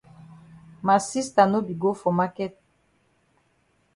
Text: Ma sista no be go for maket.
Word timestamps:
Ma 0.85 0.95
sista 1.09 1.41
no 1.51 1.59
be 1.67 1.73
go 1.81 1.91
for 2.01 2.13
maket. 2.19 2.53